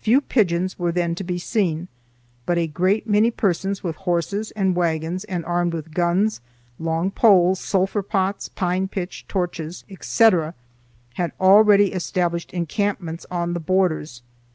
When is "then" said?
0.92-1.14